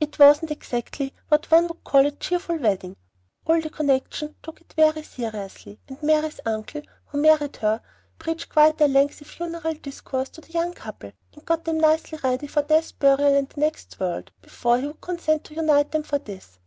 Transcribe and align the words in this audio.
It 0.00 0.18
wasn't 0.18 0.50
exactly 0.50 1.14
what 1.28 1.48
one 1.48 1.68
would 1.68 1.84
call 1.84 2.04
a 2.04 2.10
cheerful 2.10 2.56
wedding. 2.56 2.96
All 3.46 3.60
the 3.60 3.70
connection 3.70 4.34
took 4.42 4.60
it 4.60 4.72
very 4.72 5.04
seriously; 5.04 5.78
and 5.86 6.02
Mary's 6.02 6.40
uncle, 6.44 6.82
who 7.06 7.18
married 7.22 7.58
her, 7.58 7.80
preached 8.18 8.48
quite 8.48 8.80
a 8.80 8.88
lengthy 8.88 9.24
funeral 9.24 9.74
discourse 9.74 10.30
to 10.30 10.40
the 10.40 10.50
young 10.50 10.72
couple, 10.74 11.12
and 11.32 11.44
got 11.44 11.64
them 11.64 11.78
nicely 11.78 12.18
ready 12.24 12.48
for 12.48 12.62
death, 12.62 12.98
burial, 12.98 13.36
and 13.36 13.50
the 13.50 13.60
next 13.60 14.00
world, 14.00 14.32
before 14.40 14.80
he 14.80 14.88
would 14.88 15.00
consent 15.00 15.44
to 15.44 15.54
unite 15.54 15.92
them 15.92 16.02
for 16.02 16.18
this. 16.18 16.58